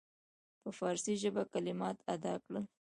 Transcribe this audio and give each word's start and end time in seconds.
په 0.61 0.69
فارسي 0.79 1.13
ژبه 1.21 1.43
کلمات 1.53 1.97
ادا 2.13 2.33
کړل. 2.45 2.63